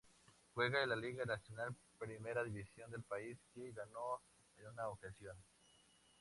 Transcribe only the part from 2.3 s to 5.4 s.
división del país, que ganó en una ocasión.